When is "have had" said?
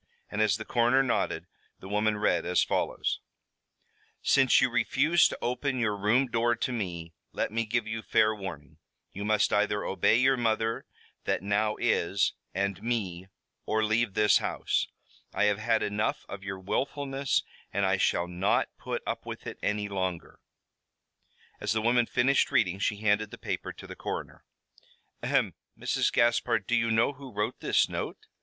15.43-15.83